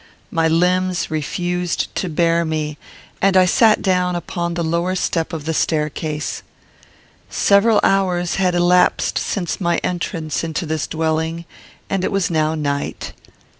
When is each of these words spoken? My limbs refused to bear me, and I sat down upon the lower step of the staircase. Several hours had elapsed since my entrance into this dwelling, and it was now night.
My 0.31 0.47
limbs 0.47 1.11
refused 1.11 1.93
to 1.97 2.09
bear 2.09 2.43
me, 2.43 2.79
and 3.21 3.37
I 3.37 3.45
sat 3.45 3.83
down 3.83 4.15
upon 4.15 4.55
the 4.55 4.63
lower 4.63 4.95
step 4.95 5.31
of 5.31 5.45
the 5.45 5.53
staircase. 5.53 6.41
Several 7.29 7.79
hours 7.83 8.37
had 8.37 8.55
elapsed 8.55 9.19
since 9.19 9.61
my 9.61 9.77
entrance 9.83 10.43
into 10.43 10.65
this 10.65 10.87
dwelling, 10.87 11.45
and 11.87 12.03
it 12.03 12.11
was 12.11 12.31
now 12.31 12.55
night. 12.55 13.13